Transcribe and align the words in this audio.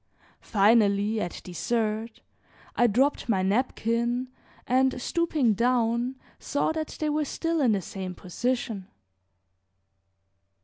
Finally, 0.41 1.21
at 1.21 1.41
dessert, 1.43 2.21
I 2.75 2.87
dropped 2.87 3.29
my 3.29 3.43
napkin, 3.43 4.29
and 4.65 4.99
stooping 4.99 5.53
down 5.53 6.15
saw 6.39 6.71
that 6.71 6.97
they 6.99 7.11
were 7.11 7.23
still 7.23 7.61
in 7.61 7.73
the 7.73 7.83
same 7.83 8.15
position. 8.15 8.87